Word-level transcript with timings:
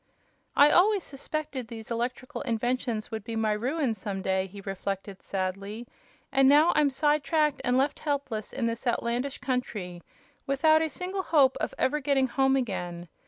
"I 0.55 0.71
always 0.71 1.03
suspected 1.03 1.67
these 1.67 1.91
electrical 1.91 2.41
inventions 2.41 3.11
would 3.11 3.23
be 3.23 3.35
my 3.35 3.51
ruin 3.51 3.93
some 3.93 4.23
day," 4.23 4.47
he 4.47 4.59
reflected, 4.61 5.21
sadly; 5.21 5.85
"and 6.31 6.49
now 6.49 6.71
I'm 6.73 6.89
side 6.89 7.23
tracked 7.23 7.61
and 7.63 7.77
left 7.77 7.99
helpless 7.99 8.51
in 8.51 8.65
this 8.65 8.87
outlandish 8.87 9.37
country, 9.37 10.01
without 10.47 10.81
a 10.81 10.89
single 10.89 11.21
hope 11.21 11.55
of 11.57 11.75
ever 11.77 11.99
getting 11.99 12.25
home 12.29 12.55
again. 12.55 13.09